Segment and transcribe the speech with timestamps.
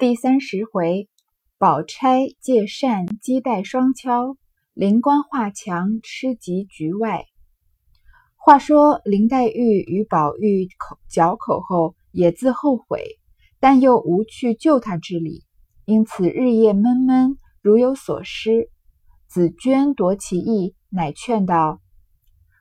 [0.00, 1.10] 第三十回，
[1.58, 4.38] 宝钗借扇击带双敲，
[4.72, 7.26] 灵官画墙吃及局外。
[8.34, 13.18] 话说林黛玉与宝玉口交口后，也自后悔，
[13.58, 15.44] 但又无去救他之理，
[15.84, 18.70] 因此日夜闷闷，如有所失。
[19.28, 21.82] 紫鹃夺其意，乃劝道：“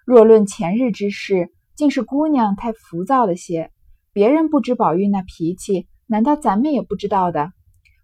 [0.05, 3.71] 若论前日之事，竟是姑娘太浮躁了些。
[4.11, 7.51] 别人不知宝玉那脾气。”难道咱们也不知道的？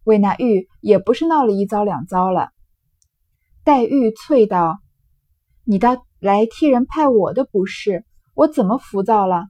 [0.04, 2.50] 为那玉也不是闹了一遭两遭了。
[3.64, 4.78] 黛玉啐道
[5.66, 8.05] ：“你倒来替人派我的不是，
[8.36, 9.48] 我怎么浮躁了？”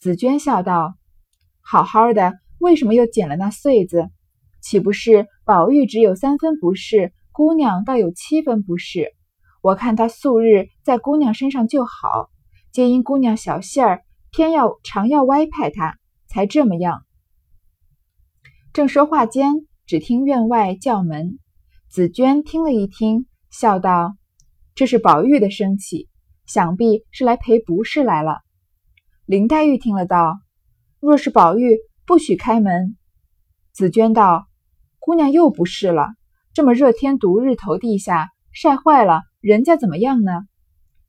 [0.00, 0.94] 紫鹃笑道
[1.60, 4.08] ：“好好的，为什么又捡了那穗子？
[4.62, 9.12] 岂不是宝玉只有三分不是，姑娘倒有七分不是？
[9.60, 12.30] 我看他素日在姑娘身上就好，
[12.72, 17.02] 皆因姑娘小性儿，偏要常要歪派他，才这么样。”
[18.78, 21.40] 正说话间，只听院外叫门。
[21.88, 24.14] 紫鹃听了一听，笑道
[24.76, 26.08] ：“这是宝玉的生气，
[26.46, 28.38] 想必是来赔不是来了。”
[29.26, 30.38] 林黛玉听了道
[31.02, 32.96] ：“若是宝玉，不许开门。”
[33.74, 34.46] 紫鹃道
[35.00, 36.10] ：“姑娘又不是了，
[36.54, 40.30] 这么热天毒日头地下晒坏了，人家怎么样呢？”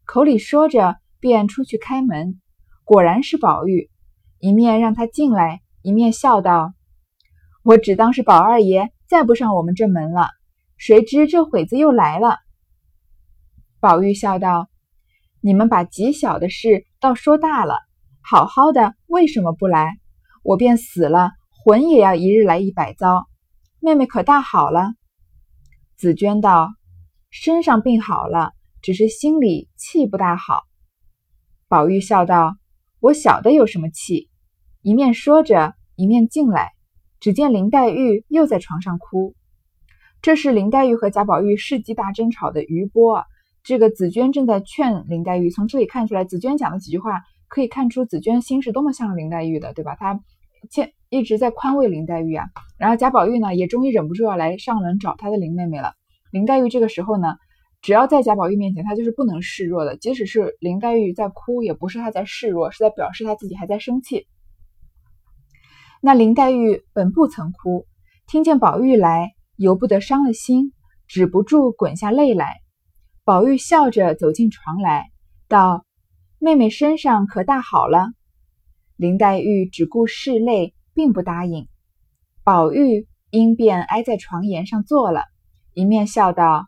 [0.06, 2.42] 口里说着，便出去开门。
[2.84, 3.92] 果然是宝玉，
[4.40, 6.74] 一面让他进来，一面笑道。
[7.62, 10.28] 我只当是宝二爷再不上我们这门了，
[10.78, 12.38] 谁知这会子又来了。
[13.80, 14.70] 宝玉笑道
[15.42, 17.76] ：“你们把极小的事倒说大了，
[18.22, 19.98] 好好的为什么不来？
[20.44, 23.28] 我便死了，魂也要一日来一百遭。
[23.80, 24.94] 妹妹可大好了？”
[25.98, 26.74] 紫娟道
[27.30, 30.64] ：“身上病好了，只是心里气不大好。”
[31.68, 32.56] 宝玉笑道
[33.00, 34.30] ：“我晓得有什么气。”
[34.82, 36.72] 一面说着，一面进来。
[37.20, 39.36] 只见林黛玉又在床上哭，
[40.22, 43.24] 这是林黛玉和贾宝玉世纪大争吵的余波。
[43.62, 49.96] 这个紫娟正在劝林黛玉，从这里看出来，紫娟讲的几句话可以看出紫娟心是多么向着林黛玉的，对吧？
[49.96, 50.20] 她
[50.70, 52.46] 见一直在宽慰林黛玉啊。
[52.78, 55.92] 然后贾宝玉呢，也终于忍不住要来上门找他的林妹妹了。
[56.32, 57.36] 林黛玉这个时候呢，
[57.82, 64.26] 只要在贾宝玉面前，她就是不能示弱的，即使是林黛玉在哭，也不是她在示弱，是在表示她自己还在生气。
[66.02, 67.86] 那林黛玉本不曾哭，
[68.26, 70.72] 听见宝玉来，由不得伤了心，
[71.08, 72.62] 止不住滚下泪来。
[73.26, 75.12] 宝玉笑着走进床来，
[75.50, 75.86] 道
[76.40, 78.08] ：“妹妹身上可大好了？”
[78.96, 81.68] 林黛玉只顾拭泪，并不答应。
[82.46, 85.26] 宝玉因便挨在床沿上坐了，
[85.74, 86.68] 一面笑道：“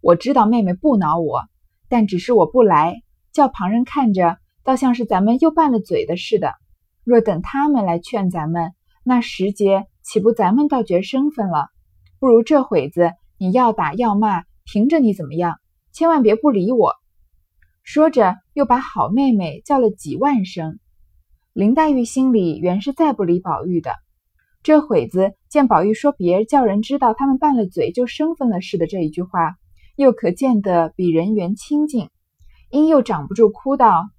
[0.00, 1.44] 我知道妹妹不恼我，
[1.90, 3.02] 但只是我不来，
[3.32, 6.54] 叫旁人看着，倒像是咱们又拌了嘴的似的。”
[7.06, 8.72] 若等他们来劝咱们，
[9.04, 11.68] 那时节岂不咱们倒觉生分了？
[12.18, 15.60] 不如这会子你要打要骂，凭着你怎么样，
[15.92, 16.94] 千万别不理我。
[17.84, 20.80] 说着，又把好妹妹叫了几万声。
[21.52, 23.94] 林黛玉心里原是再不理宝玉的，
[24.64, 29.54] 这会子见宝玉说别叫人知道他们拌了嘴就生分了似的这一句话，
[29.94, 32.10] 又可见得比人缘亲近，
[32.68, 34.10] 因又长不住哭道：“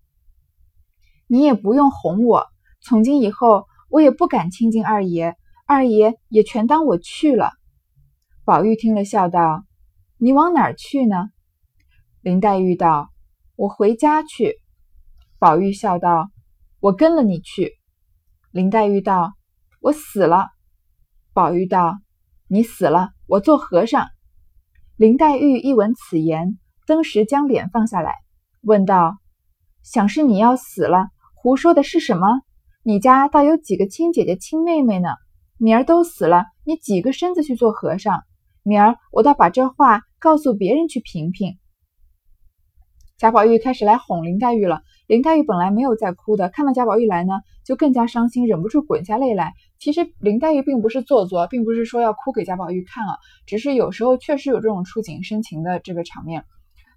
[1.28, 2.48] 你也不用哄我。”
[2.80, 7.52] 从今以后，我也不敢亲近二爷，二爷也全当我去了。
[8.46, 9.64] 宝玉听了，笑道
[10.18, 11.30] ：“你往哪儿去呢？”
[12.22, 13.10] 林黛玉道
[13.56, 14.56] ：“我回家去。”
[15.38, 16.30] 宝玉笑道
[16.80, 17.74] ：“我跟了你去。”
[18.52, 19.34] 林黛玉道
[19.82, 20.48] ：“我死了。”
[21.34, 21.98] 宝玉道
[22.48, 24.08] ：“你死了，我做和尚。”
[24.96, 28.16] 林黛玉一闻此言，登时将脸放下来，
[28.62, 29.18] 问道
[29.84, 31.10] ：“想是你要死了？
[31.36, 32.28] 胡说的是什么？”
[32.90, 35.10] 你家倒有几个亲姐姐、亲妹妹呢？
[35.58, 38.24] 明儿都死了，你几个身子去做和尚？
[38.64, 41.58] 明儿我倒把这话告诉别人去评评。
[43.18, 44.84] 贾宝玉开始来哄林黛玉了。
[45.06, 47.34] 林黛玉本来没有在哭的，看到贾宝玉来呢，
[47.66, 49.52] 就更加伤心，忍不住滚下泪来。
[49.80, 56.46] 其实林黛玉并不是做作，并不是说要哭给贾宝玉看啊，只是有时候确实有这种触景生情的这个场面。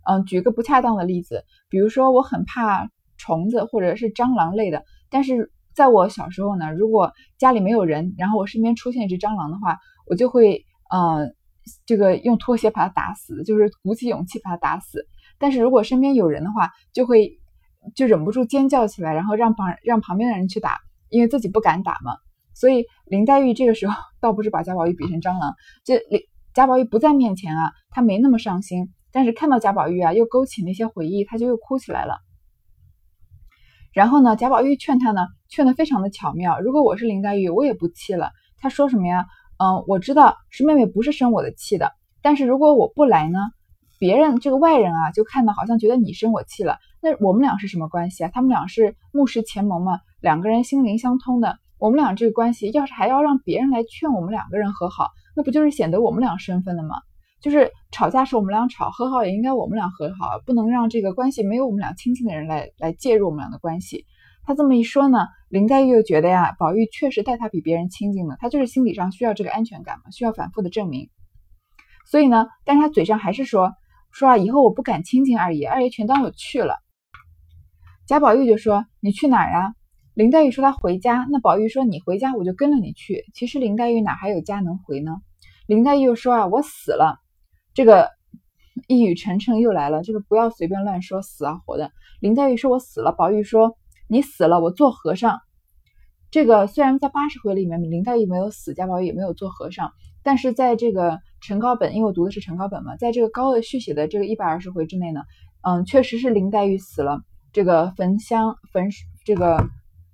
[0.08, 2.88] 嗯，举个不恰当的例子，比如说我很怕
[3.18, 5.50] 虫子或者是蟑螂类的，但是。
[5.74, 11.28] 在我小时候呢，如果家里没有人，然后我身边出现一只蟑螂的话，我就会，呃，
[11.86, 15.06] 这个用拖鞋把它打死，就是鼓起勇气把它打死。
[15.38, 17.38] 但是如果身边有人的话，就会
[17.94, 20.78] 就忍不住尖叫起来，然后让旁让旁边的人去打，
[21.08, 22.12] 因为自己不敢打嘛。
[22.54, 26.20] 所以林黛玉这个时候倒不是把贾宝玉比成蟑螂，这林
[26.52, 32.18] 贾宝玉不在面前啊，她没那么伤心，但是看到贾宝玉啊，又勾起那些回忆，她就又哭起来了。
[33.92, 36.60] 然后呢，贾宝玉劝他呢，劝得非常的巧妙。
[36.60, 38.30] 如果我是林黛玉，我也不气了。
[38.60, 39.26] 他说什么呀？
[39.58, 41.92] 嗯，我知道是妹妹不是生我的气的，
[42.22, 43.38] 但是如果我不来呢，
[43.98, 48.30] 别人这个外人啊就看到好像觉得你生我气了，那我们俩是什么关系啊？
[48.32, 56.96] 他们俩是目视前盟嘛，两个人心灵相通的，我们俩这个关系要是还要让别人来劝我们两个人和好，那不就是显得我们俩身份了吗？
[57.40, 64.04] 就是吵架是我们俩吵，和好也应该我们俩和好，不能让这个关系没有我们俩亲近的人来来介入我们俩的关系。
[64.44, 71.08] 他这么一说呢，林黛玉又觉得呀，宝玉确实待他比别人亲近了，他就是心理上需要这个安全感嘛，需要反复的证明。
[72.06, 73.72] 所以呢，但是他嘴上还是说
[74.10, 76.78] 说啊，以后我不敢亲近二爷，二爷全当我去了。
[78.06, 79.74] 贾宝玉就说你去哪儿呀？
[80.14, 83.24] 林黛玉说她回家，那宝玉说你回家我就跟了你去。
[83.34, 85.18] 其实林黛玉哪还有家能回呢？
[85.66, 87.20] 林黛玉又说啊，我死了。
[87.74, 88.08] 这个
[88.88, 91.92] 一语成谶又来了，这个不要随便乱说死啊活的。
[92.20, 93.76] 林黛玉说：“我死了。”宝玉说
[94.08, 95.38] ：“你死了，我做和尚。”
[96.30, 105.22] 这个虽然在八十回里面林黛玉没有死，贾宝玉也没有做和尚，但是在这个陈高本，因为我读的是陈高本嘛，在这个高鹗续写的这个一百二十回之内呢，
[105.62, 108.88] 嗯，确实是林黛玉死了，这个焚香焚
[109.24, 109.68] 这个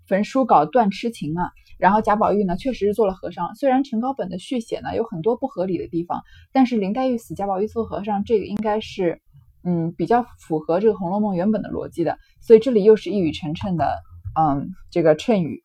[0.07, 1.51] 焚书稿断痴情嘛。
[1.79, 3.55] 然后贾宝玉呢，确实是做了和尚。
[3.55, 9.21] 虽然陈高本的续写呢有很多不合理的地方，但是林黛玉死，贾宝玉做和尚，这个应该是，
[9.65, 12.19] 嗯，比较符合这个《红楼梦》原本的逻辑的。
[12.41, 13.93] 所以这里又是一语成谶的，
[14.39, 15.63] 嗯，这个谶语。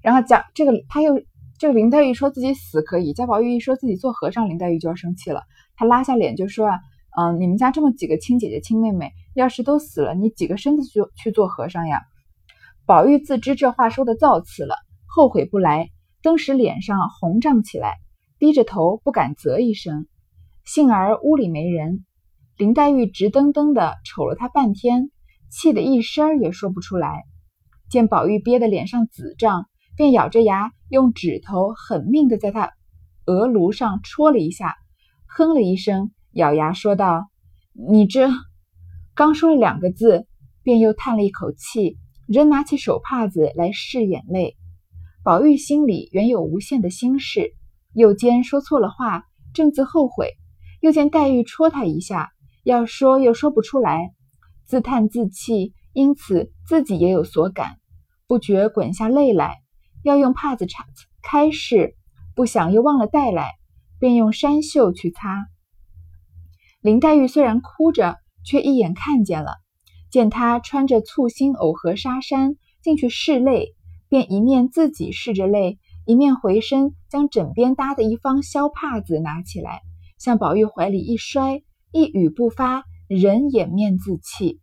[0.00, 1.20] 然后贾这个他又
[1.58, 5.42] 这个林黛玉说自己死可以，贾宝玉一说自己做和尚，林黛玉就要生气了。
[5.74, 6.78] 她拉下脸就说啊，
[7.20, 12.00] 嗯，你们家这么几个亲姐姐、亲妹妹，要是都死了，你几个身子去去做和尚呀？
[12.88, 14.74] 宝玉自知这话说的造次了，
[15.04, 15.90] 后悔不来，
[16.22, 17.98] 登时脸上红胀起来，
[18.38, 20.06] 低着头不敢啧一声。
[20.64, 22.06] 幸而屋里没人，
[22.56, 25.10] 林黛玉直瞪瞪的瞅了他半天，
[25.50, 27.24] 气得一声儿也说不出来。
[27.90, 32.72] 见宝玉憋得脸上紫胀，便咬着牙用指头狠命的在他
[33.26, 34.76] 额颅上戳了一下，
[35.26, 37.28] 哼了一声，咬牙说道
[37.90, 38.30] ：“你这……”
[39.14, 40.26] 刚说了两个字，
[40.62, 41.98] 便又叹了一口气。
[42.28, 44.58] 仍拿起手帕子来拭眼泪，
[45.24, 47.54] 宝玉心里原有无限的心事，
[47.94, 50.34] 又兼说错了话，正自后悔，
[50.82, 52.30] 又见黛玉戳他一下，
[52.64, 54.12] 要说又说不出来，
[54.66, 57.78] 自叹自气，因此自己也有所感，
[58.26, 59.62] 不觉滚下泪来，
[60.02, 60.84] 要用帕子擦
[61.22, 61.94] 开拭，
[62.34, 63.52] 不想又忘了带来，
[63.98, 65.46] 便用衫袖去擦。
[66.82, 69.56] 林黛玉虽然哭着，却一眼看见了。
[70.10, 73.74] 见他穿着簇新藕荷纱衫进去拭泪，
[74.08, 79.82] 便一面自己拭着泪，一面回身将枕边搭的一方消帕子拿起来，
[80.18, 81.62] 向宝玉怀里一摔，
[81.92, 84.60] 一语不发，人掩面自泣。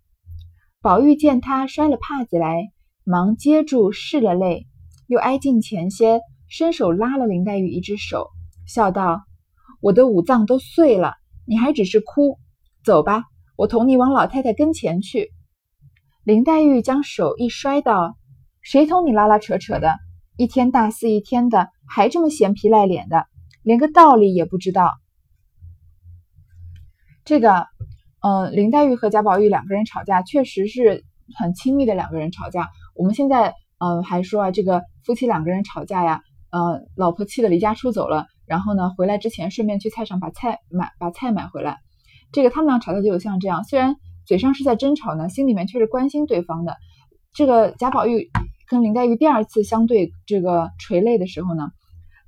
[0.81, 2.71] 宝玉见他摔了帕子来，
[3.03, 4.65] 忙接住拭了泪，
[5.07, 8.29] 又挨近前些，伸手拉了林黛玉一只手，
[8.67, 9.23] 笑道
[9.81, 11.13] ：“我的五脏都碎了，
[11.45, 12.39] 你还只是哭？
[12.83, 13.23] 走吧，
[13.55, 15.31] 我同你往老太太跟前去。”
[16.25, 18.17] 林黛玉将手一摔，道
[18.63, 19.95] ：“谁同你拉拉扯扯的？
[20.37, 23.27] 一天大肆一天的，还这么闲皮赖脸的，
[23.61, 24.95] 连个道理也不知道。”
[27.25, 27.67] 这个，
[28.21, 31.03] 嗯，林黛玉和贾宝玉两个人吵架，确实是
[31.37, 32.69] 很亲密的两个人吵架。
[32.95, 41.77] 我们现在，嗯，还说啊，这个夫妻两个人吵架呀，呃，老婆气得离家出走了，然后呢，回来之前顺便去菜场把菜买，把菜买回来。
[42.31, 43.95] 这个他们俩吵架就有像这样，虽然。
[44.25, 46.75] 嘴上是在争吵呢，心里面却是关心对方的。
[47.33, 48.29] 这个贾宝玉
[48.67, 51.71] 跟林黛玉第二次相对这个垂泪的时候呢，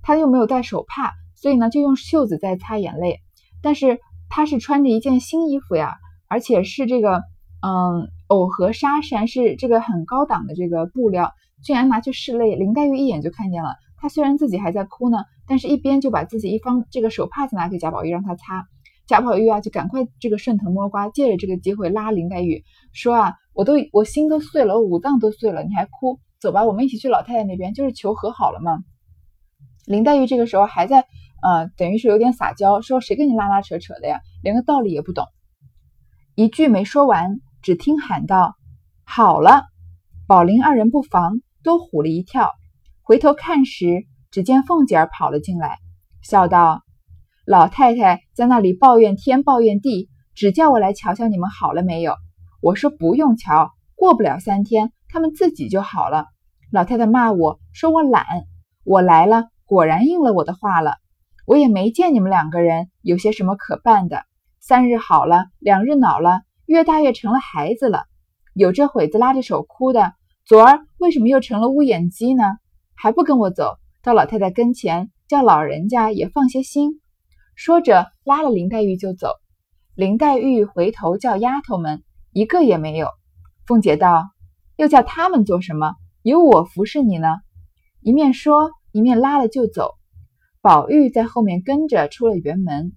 [0.01, 3.20] 他又没有带手帕，所以呢就用袖子在擦眼泪。
[3.62, 4.00] 但是
[4.30, 5.96] 他是穿着一件新衣服呀，
[6.27, 7.24] 而且是这个
[7.62, 11.32] 嗯藕荷纱衫，是这个很高档的这个布料，
[11.63, 12.56] 居然拿去拭泪。
[12.56, 18.68] 林黛玉一眼就看见了，她虽然自己还在哭呢，但是一边就把自己一方这个手帕子拿给贾宝玉让他擦。
[19.08, 26.20] 贾宝玉啊，就赶快这个顺藤摸瓜，借着这个机会拉林黛玉说啊，我都我心都碎了，我五脏都碎了，你还哭？
[26.40, 28.80] 走吧，我们一起去老太太那边，就是求和好了嘛。
[29.86, 31.06] 林黛玉这个时候还在
[31.42, 35.26] 呃，等于是有点撒娇，说谁跟你拉拉扯扯的呀，连个道理也不懂。
[36.36, 38.56] 一句没说完，只听喊道
[39.06, 39.64] ：“好了！”
[40.28, 42.52] 宝林二人不防，都唬了一跳，
[43.02, 45.78] 回头看时，只见凤姐儿跑了进来，
[46.22, 46.87] 笑道。
[47.50, 52.13] 老太太在那里抱怨天抱怨地，只叫我来瞧瞧你们好了没有。
[52.62, 56.25] 我说不用瞧，过不了三天，他们自己就好了。
[56.74, 58.25] 老太太骂我说我懒，
[58.84, 60.96] 我来了，果然应了我的话了。
[61.46, 64.25] 我也没见你们两个人有些什么可办的。
[64.60, 68.08] 三日好了，两日恼了，越大越成了孩子了。
[68.54, 70.12] 有这会子拉着手哭的，
[70.44, 72.44] 昨儿为什么又成了乌眼鸡呢？
[72.94, 73.77] 还不跟我走？
[74.04, 77.00] 到老太太跟前，叫老人家也放些心。
[77.58, 79.32] 说着，拉了林黛玉就走。
[79.96, 83.10] 林黛玉回头叫丫头们，一个也没有。
[83.66, 84.30] 凤姐道
[84.78, 85.96] ：“又叫他们做什么？
[86.22, 87.28] 有我服侍你呢。”
[88.00, 89.96] 一面说，一面拉了就走。
[90.62, 92.94] 宝玉在后面跟着出了园门。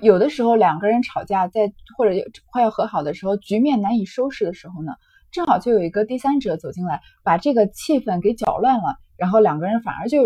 [0.00, 2.14] 有的时候两个人吵架，在或者
[2.50, 4.90] 快要和好的时候，局面难以收拾的时候呢，
[5.30, 10.24] 正好就有一个第三者走进来，把这个气氛给搅乱了，然后两个人反而就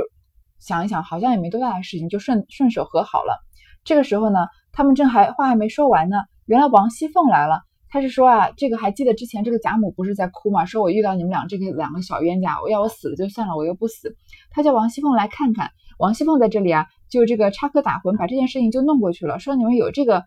[0.61, 3.39] 想一想，好像也没多大的事情，就顺顺手和好了。
[3.85, 4.39] 这个时候呢，
[4.73, 7.61] 他们正还话还没说完呢，原来王熙凤来了。
[7.91, 10.67] 他是说啊，这个还记得之前这个贾母不是在哭吗？
[10.67, 14.15] 说我遇到你们俩这个两个小冤家，我要我死了就算了，我又不死。
[14.51, 19.39] 他叫王熙凤来看看，王熙凤在这里啊，就这个插科打诨，把这件事情就弄过去了。
[19.39, 20.25] 说你们有这个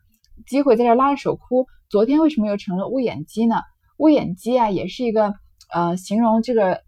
[0.48, 3.58] 机会在这拉着手哭，昨天为什么又成了乌眼鸡呢？
[3.98, 5.36] 乌眼鸡啊，也是一个
[5.72, 6.82] 呃形容这个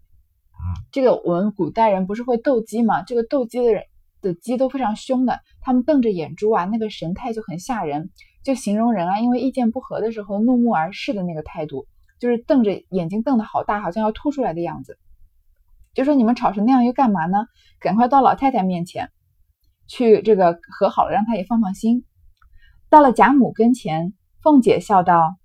[0.92, 3.02] 这个我们古代人不是会斗鸡吗？
[3.02, 3.84] 这个斗鸡的人
[4.20, 8.10] 的鸡都非常凶的，他们瞪着眼珠啊，那个神态就很吓人。
[8.42, 11.86] 就形容人啊，因为意见不合的时候怒目而视的那个态度，
[12.20, 14.98] 就是瞪着眼睛瞪得好大，好像要凸出来的样子。
[15.94, 17.46] 就说你们吵成那样又干嘛呢？
[17.80, 19.10] 赶快到老太太面前
[19.86, 22.04] 去，这个和好了，让她也放放心。
[22.90, 25.36] 到了贾母跟前，凤姐笑道：“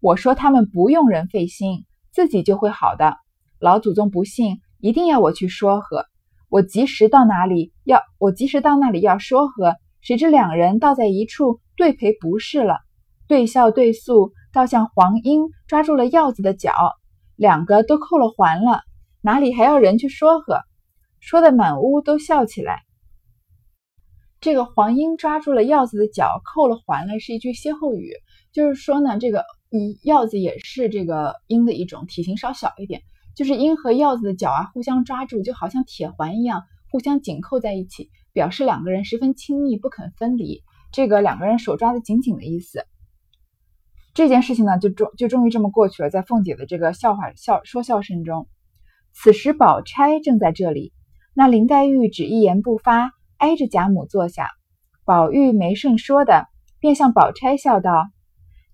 [0.00, 3.18] 我说他们不用人费心，自己就会好的。
[3.60, 6.06] 老祖宗不信，一定要我去说和。
[6.48, 12.80] 我及时到哪里要，我及时到那里要说和，谁知两人倒在一处。”对赔不是了，
[13.26, 16.74] 对笑对诉，倒像黄莺抓住了鹞子的脚，
[17.36, 18.82] 两个都扣了环了，
[19.22, 20.60] 哪里还要人去说和？
[21.20, 22.82] 说的满屋都笑起来。
[24.42, 28.12] 这个黄莺抓住了鹞子的脚，扣了环了，是一句歇后语，
[28.52, 29.40] 就是说呢，这个
[29.70, 33.00] 嗯鹞子也是这个鹰的一种，体型稍小一点，
[33.36, 40.62] 就是鹰和鹞子的脚啊，互相抓住，就好像铁环一样，互相紧扣在一起，表示两个人十分亲密，不肯分离。
[40.92, 42.84] 这个两个人手抓得紧紧的意思，
[44.12, 46.10] 这件事情呢，就终就终于这么过去了。
[46.10, 48.48] 在凤姐的这个笑话笑说笑声中，
[49.12, 50.92] 此时宝钗正在这里，
[51.32, 54.48] 那林黛玉只一言不发，挨着贾母坐下。
[55.04, 56.48] 宝玉没甚说的，
[56.80, 58.10] 便向宝钗笑道：“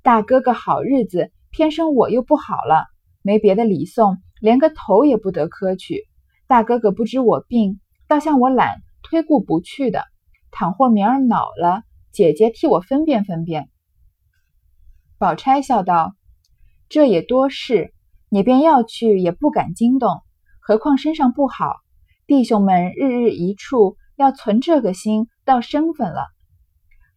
[0.02, 2.86] 大哥哥好日子，偏生我又不好了，
[3.20, 6.06] 没别的礼送，连个头也不得磕去。
[6.46, 10.04] 大哥哥不知我病，倒像我懒，推顾不去的。
[10.50, 13.68] 倘或明儿恼了。”姐姐替我分辨分辨。
[15.18, 16.14] 宝钗笑道
[16.88, 17.92] ：“这也多事，
[18.30, 20.22] 你便要去也不敢惊动，
[20.60, 21.76] 何况身上不好。
[22.26, 26.28] 弟兄们日日一处，要存这个心，倒生分了。”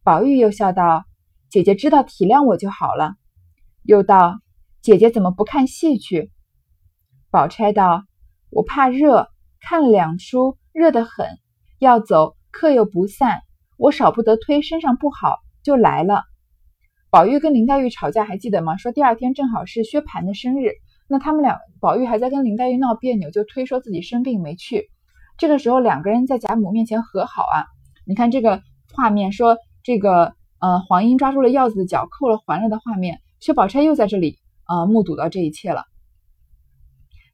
[0.03, 1.05] 宝玉又笑道
[1.49, 3.13] ：“姐姐知道体谅我就好了。”
[3.83, 4.41] 又道
[4.83, 6.29] ：“姐姐怎么不看戏去？”
[7.31, 8.03] 宝钗道
[8.50, 9.27] ：“我怕热，
[9.62, 11.27] 看了两出，热得很，
[11.77, 13.41] 要走，客又不散。”
[13.77, 16.24] 我少不得推身上不好就来了。
[17.09, 18.75] 宝玉跟林黛玉吵架还记得吗？
[18.75, 20.71] 说第二天正好是薛蟠的生日，
[21.07, 24.89] 那他们俩宝玉还在跟林黛玉闹别扭，就推说自己生病没去。
[25.38, 27.63] 这个时候两个人在贾母面前和好啊。
[28.05, 28.62] 你看这个
[28.93, 35.86] 画面，说这个呃黄莺抓住了鹞子的脚，扣了环了的画面，薛宝钗又在这里呃目睹到这一切了。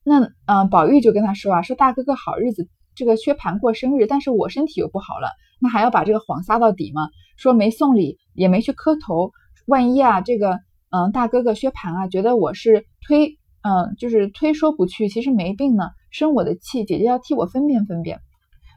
[0.06, 2.70] 那呃宝玉就跟他说啊，说大哥哥好日子。
[2.98, 5.28] 这个薛蟠过生日，但是我身体又不好了，
[5.60, 7.10] 那还要把这个谎撒到底吗？
[7.36, 9.34] 说没送礼，也没去磕头，
[9.68, 10.60] 万一啊，这个
[10.92, 18.22] 嗯大哥哥薛蟠啊，觉得我是推嗯就是推说不去，其实没病呢，生我的气，姐姐要替我分辨分辨。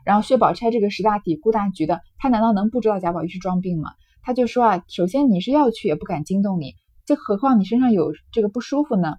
[0.05, 3.91] 然后薛宝钗这个识大体、顾大局的，她难道能不知道贾宝玉是装病吗？
[4.23, 6.75] 她就说啊，首先你是要去，也不敢惊动你，
[7.07, 9.15] 这何况你身上有这个不舒服呢？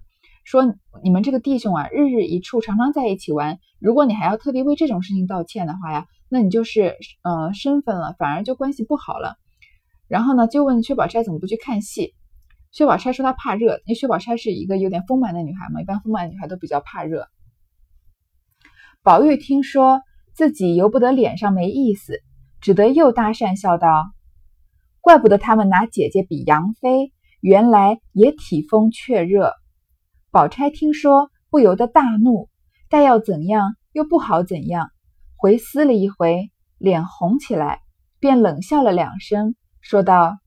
[0.50, 0.64] 说
[1.04, 3.60] 你们这个弟兄啊，日日一处，常常在一起玩。
[3.78, 9.36] 如果你还要特地为这种事情道歉的话呀，那你就是呃身份了，反而就关系不好了。
[10.08, 12.16] 然后呢，就问薛宝钗怎么不去看戏。
[12.72, 17.28] 薛宝钗说她怕热，因为薛宝钗是一个有点丰满的女孩嘛，一般丰满的女孩都比较怕热。
[19.04, 20.00] 宝玉听说
[20.34, 22.14] 自己由不得脸上没意思，
[22.60, 24.10] 只得又搭讪笑道
[25.00, 29.52] ：“怪不得他们拿姐姐比杨妃，原来也体风却热。”
[30.32, 32.48] 宝钗听说，不由得大怒，
[32.88, 34.92] 待要怎样又不好怎样，
[35.34, 37.80] 回思了一回，脸红起来，
[38.20, 40.38] 便冷笑了两声，说道：“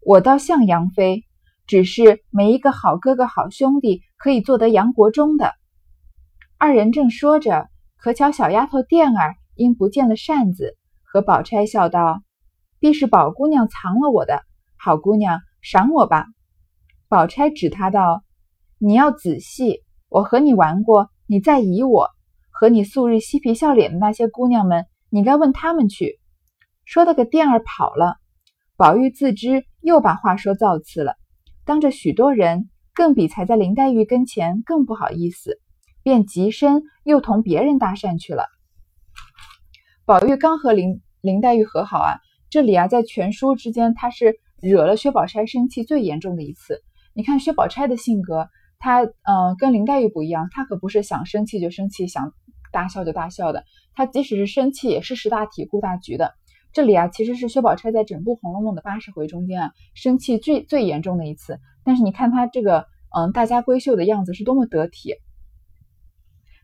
[0.00, 1.24] 我倒像杨妃，
[1.66, 5.52] 只是没一个好哥哥、好兄弟可以做得杨国忠的。”
[6.56, 12.22] 二人正说着，可巧小丫头垫儿因不见了扇子，和宝钗笑道
[12.80, 14.42] ：“必是宝姑娘藏了我的，
[14.78, 16.24] 好姑娘赏我吧。”
[17.06, 18.22] 宝钗指她道。
[18.82, 22.08] 你要仔细，我和你玩过，你再疑我，
[22.48, 26.18] 和你素日嬉皮笑脸的那些姑娘们，你该问他们去。
[26.86, 28.16] 说的个店儿跑了，
[28.78, 31.16] 宝玉自知又把话说造次了，
[31.66, 35.60] 当着许多人，更比才在林黛玉跟前更不好意思，
[36.02, 38.46] 便急身又同别人搭讪去了。
[40.06, 42.16] 宝玉刚和林林黛玉和好啊，
[42.48, 46.82] 这里啊，在全书之间，他是惹了薛宝钗生气最严重的一次。
[47.12, 48.48] 你看薛宝钗的性格，
[48.80, 52.32] 她嗯，跟林黛玉不一样，她可不是想生气就生气，想
[52.72, 56.34] 大笑就大笑的，她即使是生气，也是识大体、顾大局的。
[56.72, 61.60] 这里啊，其实是薛宝钗在整部《红楼梦》的八十回中间啊，生气最最严重的一次。
[61.84, 65.14] 但是你看她这个嗯，大家闺秀的样子是多么得体。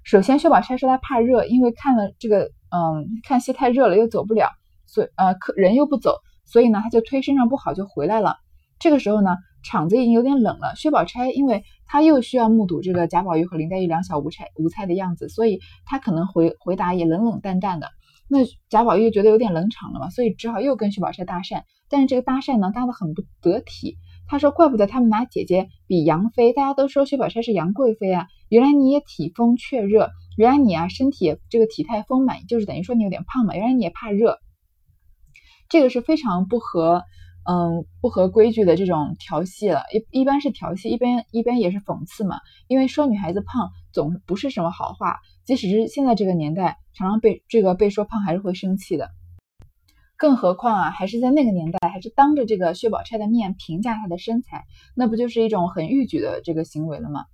[0.05, 4.51] 首先，薛宝钗说她怕热，因为看了这个嗯，看戏太热了，又走不了，
[4.87, 8.37] 所以呃，客人又不走，所以呢，她就推身上不好就回来了。
[8.79, 10.75] 这个时候呢，场子已经有点冷了。
[10.77, 17.89] 薛宝钗因为她又需要目睹这个贾宝玉和林黛玉两小无猜无猜的样子，所以她可能回回答也冷冷淡淡的。
[18.29, 21.63] 那贾宝玉觉得有点冷场了嘛，所以只好又跟薛宝钗搭讪。
[21.89, 23.97] 但是这个搭讪呢，搭的很不得体。
[24.29, 28.27] 他说：“怪不得他们拿姐姐比杨妃，大家都说薛宝钗是杨贵妃啊。
[28.49, 33.55] 原来你也体风却热，原来你啊身体这个体态丰满，就是等于说你有点胖嘛。
[33.55, 34.41] 原来你也怕热，
[35.69, 37.05] 这个是非常不合
[37.49, 39.83] 嗯不合规矩的这种调戏了。
[39.93, 42.39] 一一般是调戏，一边一边也是讽刺嘛。
[42.67, 49.11] 因为说女孩子胖总不是什么好话。”即使是现在这个年代，常常被这个被说胖还是会生气的，
[50.17, 54.65] 更何况啊，还是在那个年代，还是当着这个薛宝钗的面评价她的身材，
[54.97, 57.27] 那不就是一种很逾矩的这个行为了吗？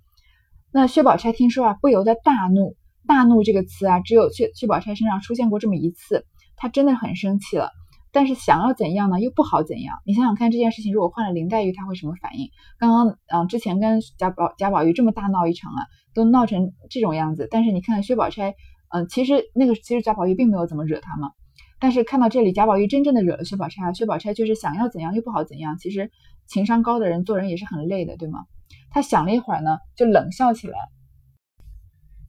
[0.71, 2.75] 那薛宝钗听说啊，不由得大怒。
[3.05, 7.71] 大怒这个词啊，只有薛薛宝钗身上出现过这么一次，她真的很生气了。
[8.13, 9.19] 但是想要怎样呢？
[9.19, 9.97] 又不好怎样。
[10.05, 12.47] 你想想看，这件事情如果换了林黛玉，她会什么反应？
[12.77, 15.81] 刚刚嗯，之前跟贾宝贾宝玉这么大闹一场啊，
[16.13, 17.47] 都闹成这种样子。
[17.49, 18.53] 但是你看薛宝钗，
[18.93, 21.31] 嗯，其实那个其实贾宝玉并没有怎么惹她嘛。
[21.79, 25.77] 但是看到这里，贾宝玉真正的惹了薛宝钗，薛宝钗就是想要怎样又不好怎样。
[25.79, 26.11] 其实
[26.45, 28.45] 情商高的人做人也是很累的，对吗？
[28.91, 30.77] 他想了一会儿呢，就冷笑起来。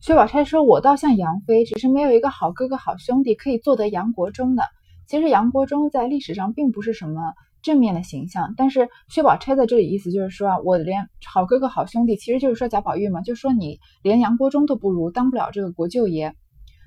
[0.01, 4.63] 薛宝钗说：“我倒像杨妃，只是没有一个好哥哥、好兄弟可以做得杨国忠的。”
[5.07, 7.21] 其实杨国忠在历史上并不是什么
[7.61, 16.35] 正面的形象，但是薛宝钗在这里意思就是说啊，我连好哥哥好兄弟，其实就是说贾宝玉嘛，就说你连杨国忠都不如，当不了这个国舅爷。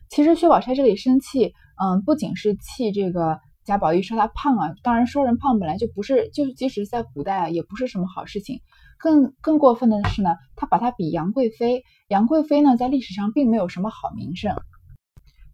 [0.09, 1.53] 其实薛宝钗这里生气，
[1.83, 8.61] 嗯，不仅是气这个贾宝玉说他胖啊，当然说人胖本来就不是，就是即使在古代啊，也不是什么好事情。
[8.99, 14.57] 更更过分的是呢，他把他比杨贵妃，杨贵妃呢在历史上并没有什么好名声。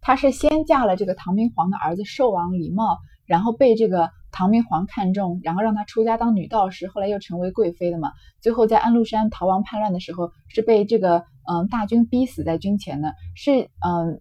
[0.06, 8.12] 她是先嫁了这个唐明皇的儿子寿王李瑁，然后被这个唐明皇看中，然后让她出家当女道士，后来又成为贵妃的嘛。
[8.42, 14.20] 最后在安禄山逃亡叛乱的时候，是被这个嗯大军逼死在军前的，是嗯，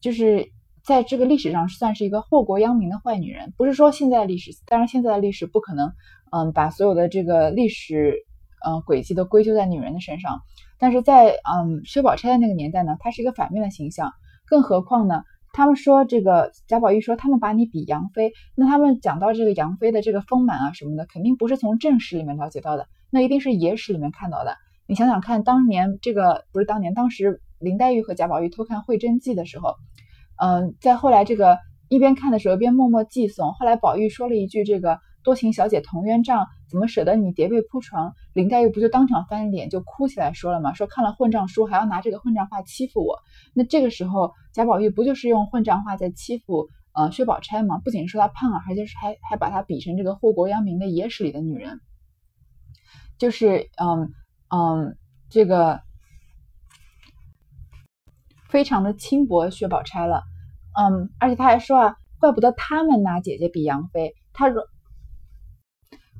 [0.00, 0.50] 就是
[0.82, 3.54] 在这个历史上算是一个祸国殃民的坏女人。
[3.56, 5.92] 不是说现在历史，当然现在的历史不可能
[6.32, 8.16] 嗯把所有的这个历史
[8.64, 10.40] 呃轨迹都归咎在女人的身上，
[10.80, 14.12] 但是在嗯薛宝钗的那个年代呢，她是一个反面的形象。
[14.46, 15.22] 更何况呢？
[15.52, 24.54] 他们说这个贾宝玉说他们把你比杨妃，那他们讲到这个杨妃的这个丰满啊什么的，肯定不是从正史里面了解到的，那一定是野史里面看到的。
[24.86, 29.74] 你想想看，当年这个不是当年，当时林黛玉和贾宝玉偷看《会真记》的时候，
[30.42, 33.52] 嗯，在后来这个一边看的时候，一边默默寄诵。
[33.58, 34.98] 后来宝玉说了一句这个。
[35.26, 38.14] 多情小姐同冤账，怎么舍得你叠被铺床？
[38.32, 40.72] 林黛玉不就当场翻脸就哭起来说了吗？
[40.72, 43.18] 说看了混账书还要拿这个混账话欺负我。
[43.52, 47.80] 那这个时候贾宝玉不就是用混账话在欺负呃薛宝钗吗？
[47.84, 51.80] 不仅说她胖啊，而且是还还把她比成这个祸国殃民的野史里的女人，
[53.18, 54.12] 就是嗯
[54.54, 54.96] 嗯
[55.28, 55.80] 这个
[58.48, 60.22] 非常的轻薄薛宝钗了。
[60.78, 64.62] 嗯，而且他还说啊，怪不得他们拿姐姐比杨妃，他说。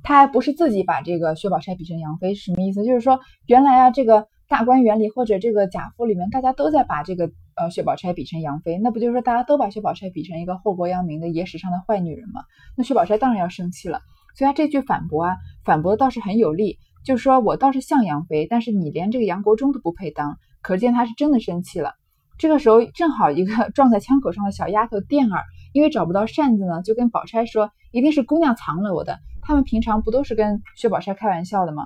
[0.07, 2.85] 他还不是自己把这个薛宝钗比成杨妃，什么意思？
[2.85, 12.43] 就是说，原来啊，这个大观园里或者这个贾府里面，大家都在把这个呃薛宝钗比成杨妃，那不就是说大家都把薛宝钗比成一个祸国殃民的野史上的坏女人吗？
[12.77, 13.99] 那薛宝钗当然要生气了。
[14.37, 21.95] 所以他这句反驳啊，反驳倒是很有力，就是说我倒是像杨妃，但是你连这个杨国忠都不配当，可见他是真的生气了。
[22.39, 25.43] 这个时候正好一个 撞在枪口上的小丫头垫儿，
[25.77, 29.19] 因为找不到扇子呢，就跟宝钗说，一定是姑娘藏了我的。
[29.43, 31.85] 他们平常不都是跟薛宝钗开玩笑的吗？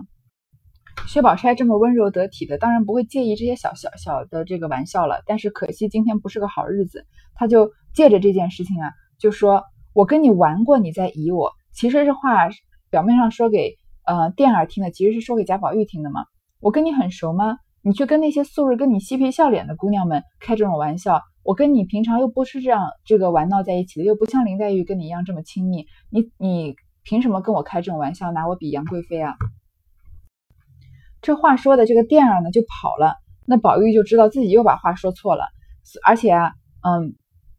[1.09, 5.25] 薛宝钗这么温柔得体的，当然不会介意这些小小小的这个玩笑了。
[5.27, 11.51] 但是可惜今天不是个好日子，她就借着这件事情啊，就说我跟你玩过，你在疑我。
[11.73, 12.49] 其实这话
[12.91, 13.75] 表面上说给
[14.07, 16.21] 呃店儿听的，其实是说给贾宝玉听的嘛。
[16.61, 17.57] 我跟你很熟吗？
[17.83, 29.35] 你去跟那些素日跟你嬉皮笑脸的姑娘们开这种玩笑，我跟你平常又不是这样这个玩闹在一起的，又不像林黛玉跟你一样这么亲密，你你凭什么跟我开这种玩笑，拿我比杨贵妃啊？
[31.23, 33.15] 这话说的这个店儿呢就跑了，
[33.47, 35.45] 那宝玉就知道自己又把话说错了，
[36.05, 37.15] 而且啊，嗯，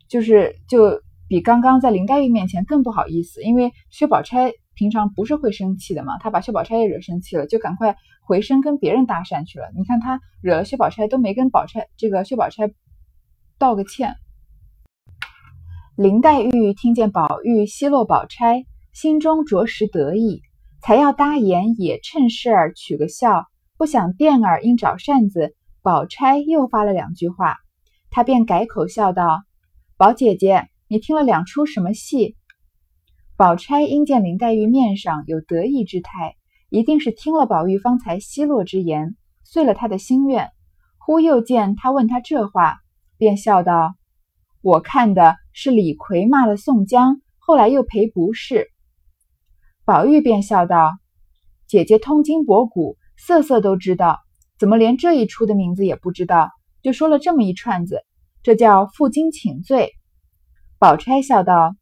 [0.07, 4.51] 就是就比刚刚在林黛玉面前更不好意思，因为薛宝钗。
[4.73, 9.69] 平常不是会生气的嘛，他把薛宝钗也惹生气了，就赶快回身跟别人搭讪去了。
[9.75, 12.71] 你看他惹了薛宝钗，都没跟宝钗这个薛宝钗
[13.61, 14.15] 道个歉。
[15.95, 20.41] 林黛玉听见宝玉奚落宝钗，心中着实得意，
[20.81, 23.45] 才要搭言也趁势儿取个笑，
[23.77, 27.57] 不想垫儿因找扇子，宝钗又发了两句话，
[28.09, 29.43] 她便改口笑道
[29.95, 32.35] ：“宝姐姐，你听了两出什么戏？”
[33.37, 36.35] 宝钗因见林黛玉面上有得意之态，
[36.69, 40.49] 一定是听了宝玉方才奚落之言，遂了他的心愿。
[40.97, 42.80] 忽又见他问他这话，
[43.21, 43.93] 便笑道
[44.63, 48.71] ：“我看的是李逵骂了宋江，后来又赔不是。”
[49.85, 50.97] 宝玉便笑道
[51.69, 54.17] ：“姐姐通今博古，色色都知道，
[54.57, 56.49] 怎么连这一出的名字也不知道？
[56.81, 58.01] 就说了这么一串子，
[58.41, 59.91] 这叫负荆请罪。”
[60.79, 61.75] 宝钗笑道。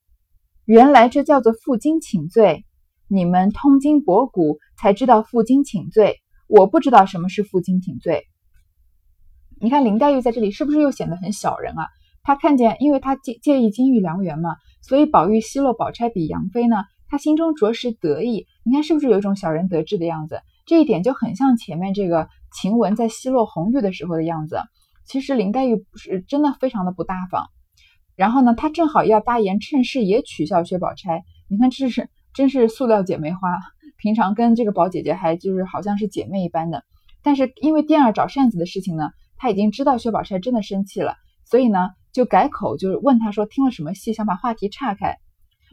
[0.66, 2.66] 原来这叫做负荆请罪，
[3.08, 8.26] 你们通经博古才知道负荆请罪，我不知道什么是负荆请罪。
[9.62, 11.88] 你看林黛玉在这里是不是又显得很小人啊？
[12.24, 18.46] 她看见，因为她介介意金玉良缘嘛，所以宝玉奚落宝钗比杨妃呢，她心中着实得意。
[18.64, 20.42] 你看是不是有一种小人得志的样子？
[20.66, 24.62] 这一点就很像前面这个晴雯在奚落红玉的时候的样子。
[25.06, 27.48] 其实林黛玉不是真的非常的不大方。
[28.16, 31.24] 然后呢，她正好要大言趁势也取笑薛宝钗。
[31.50, 33.40] 你看，这是真是塑料姐妹花，
[33.98, 36.84] 平常跟这个宝姐姐还就是好像是姐妹一般的。
[37.24, 45.18] 但是因为第二找扇子的事情呢，他已经知道薛宝钗真的生气了，所以呢就改口，就是问他说听了什么戏，想把话题岔开。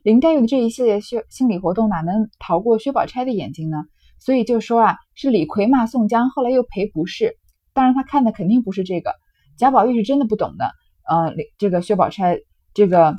[0.03, 3.85] 林黛玉的这一系列心心理活动哪能逃过薛宝钗的眼睛呢？
[4.19, 7.37] 所以就说啊，是李逵骂宋江，后来又赔不是。
[7.75, 9.13] 当然他看的肯定不是这个，
[9.59, 10.71] 贾宝玉是真的不懂的。
[11.09, 12.39] 呃，这个薛宝钗，
[12.73, 13.17] 这个，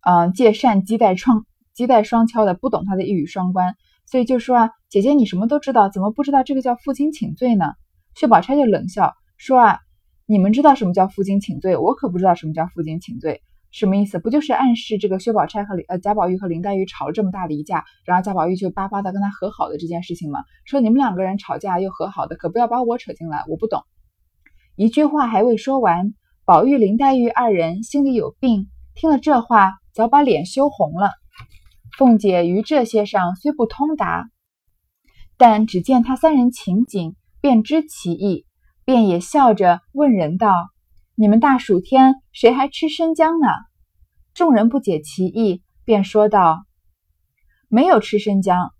[0.00, 3.74] 嗯，借扇击带双击带双敲的，不懂他的一语双关，
[4.06, 7.66] 所以就说啊，姐姐你什么都知道，怎么不知道这个叫负荆请罪呢？
[8.14, 9.80] 薛宝钗就冷笑说啊，
[10.26, 14.18] 你们知道什么叫负荆请罪，我可不知道什么叫负荆请罪，什么意思？
[14.18, 20.44] 不就是暗示这个薛宝钗和呃贾宝玉和林黛玉吵了这么大的一架，然后贾宝玉就巴巴的跟他和好的这件事情吗？
[20.64, 23.82] 说你们两个人吵架又和好的，可不要把我扯进来，我不懂。
[24.76, 26.14] 一句话还未说完。
[26.46, 31.10] 宝玉、林黛玉二人心里有病，听了这话，早把脸羞红了。
[31.96, 34.28] 凤姐于这些上虽不通达，
[35.38, 38.46] 但只见他三人情景，便知其意，
[38.86, 40.70] 便也笑着问人道
[41.14, 43.48] ：“你们大暑天谁还吃生姜呢？”
[44.32, 46.64] 众人不解其意，便说道
[47.68, 48.72] ：“没有吃生姜。”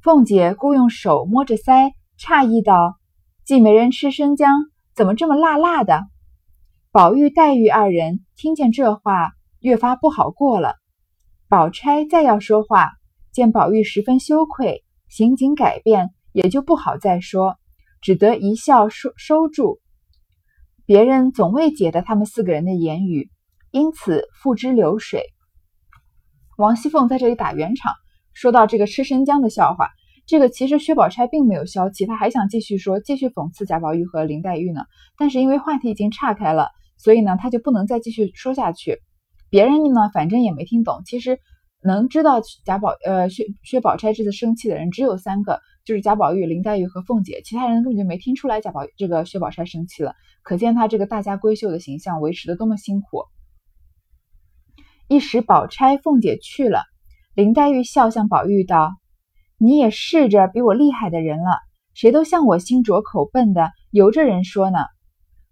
[0.00, 2.96] 凤姐故用手摸着腮，诧异道
[3.44, 4.50] ：“既没人吃生姜，
[4.94, 6.06] 怎么这么辣辣的？”
[6.90, 10.76] 宝玉、黛玉二人听见这话，越发不好过了。
[11.50, 12.92] 宝钗再要说话，
[13.30, 17.59] 见宝玉十分羞愧，行景改变，也就不好再说，
[18.00, 19.80] 只得一笑收收住。
[20.86, 23.30] 别人总未解得他们四个人的言语，
[23.70, 25.24] 因此付之流水。
[26.56, 27.94] 王熙凤在这里打圆场，
[28.34, 29.88] 说到这个吃生姜的笑话。
[30.26, 34.82] 这个其实薛宝钗并没有消气，她还想继续说，继续讽刺贾宝玉和林黛玉呢。
[35.16, 38.98] 但是因为话题已经岔开了，所以呢，她就不能再继续说下去。
[39.48, 41.02] 别人呢，反正也没听懂。
[41.04, 41.40] 其实
[41.82, 50.14] 能知道贾宝呃薛薛宝钗这次生气的人只有三个，就是贾宝玉、林黛玉和凤姐，其他人根本就没听出来贾宝这个薛宝钗生气了。
[50.44, 53.24] 可见她这个大家闺秀的形象维持的多么辛苦。
[55.08, 56.84] 一时宝钗、凤姐去了，
[57.34, 58.92] 林黛玉笑向宝玉道。
[59.58, 61.58] 你也试着比我厉害的人了，
[61.92, 64.78] 谁都像我心拙口笨的，由着人说呢。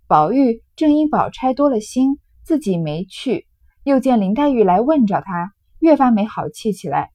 [0.07, 3.49] 宝玉正因宝钗多了心，自己没去，
[3.83, 7.11] 又见林黛玉来问着他，越发没好气起来。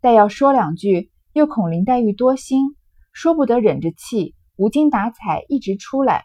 [0.00, 2.76] 待要说两句，又恐林黛玉多心，
[3.12, 6.24] 说不得忍着气，无精打采一直出来。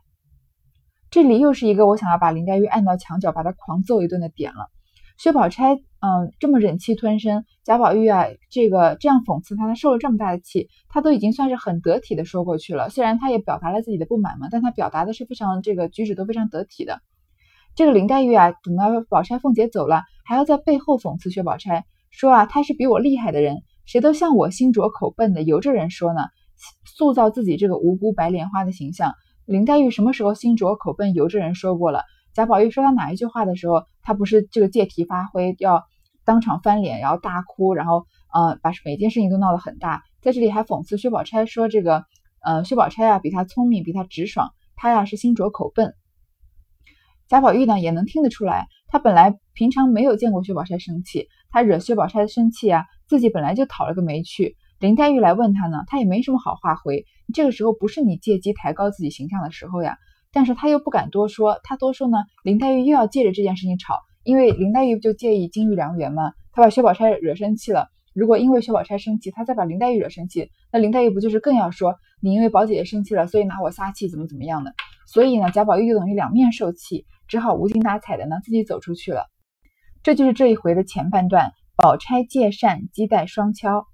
[1.09, 4.69] 这里又是一个我想要把林黛玉按到墙角，把她狂揍一顿的点了。
[5.17, 12.89] 薛宝钗，嗯，这么忍气吞声，贾宝玉啊，这个这样讽刺她，她受了这么大的气，他都已经算是很得体的说过去了。
[12.89, 16.99] 虽然他也表达了自己的不满嘛，但他表达的是非常这个举止都非常得体的。
[17.75, 26.19] 这个林黛玉啊，等到宝钗、凤姐走了，还要在背后讽刺薛宝钗，说啊，他是比我厉害的人，谁都像我心拙口笨的，由着人说呢。
[26.85, 29.13] 塑造自己这个无辜白莲花的形象。
[29.45, 31.13] 林黛玉什么时候心拙口笨？
[31.13, 32.01] 由这人说过了。
[32.33, 35.83] 贾宝玉说他哪一句话的时候，他不是这个借题发挥，要
[36.25, 40.01] 当场翻脸，然后大哭，然后呃把每件事情都闹得很大。
[40.21, 42.05] 在这里还讽刺薛宝钗说这个
[42.43, 45.93] 呃薛宝钗啊比他聪明，比他直爽，他呀是心拙口笨。
[47.27, 54.55] 贾宝玉呢也能听得出来，他本来平常没有见过薛宝钗生气，他惹薛宝钗生气啊，自己本来就讨了个没趣。
[54.79, 57.05] 林黛玉来问他呢，他也没什么好话回。
[57.33, 59.97] 这个时候不是你借机抬高自己形象的时候呀。
[60.31, 66.33] 但是他又不敢多说，他多说呢，林黛玉又要借着这件事情吵，因为林黛玉不就介意金玉良缘吗？
[66.51, 74.73] 他把薛宝钗惹生气了，如果因为薛宝钗生气，他再把林黛玉惹生气，那林黛玉不就是更要说你因为宝姐姐生气了，所以拿我撒气，怎么怎么样的？
[75.07, 79.27] 所以呢，贾宝玉就等于两面受气，只好无精打采的呢自己走出去了。
[80.03, 83.85] 这就是这一回的前半段，宝钗借扇击带双敲。